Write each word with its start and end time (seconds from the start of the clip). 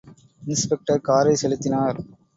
Inspector 0.41 1.03
காரைச் 1.07 1.41
செலுத்தினார். 1.41 1.99